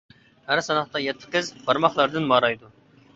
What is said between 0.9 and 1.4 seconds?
يەتتە